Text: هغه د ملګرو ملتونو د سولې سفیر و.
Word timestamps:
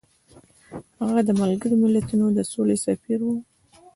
هغه 1.05 1.21
د 1.27 1.29
ملګرو 1.41 1.81
ملتونو 1.83 2.25
د 2.37 2.39
سولې 2.51 2.77
سفیر 2.85 3.19
و. 3.25 3.29